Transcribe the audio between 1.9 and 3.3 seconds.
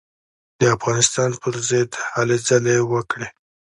هلې ځلې وکړې.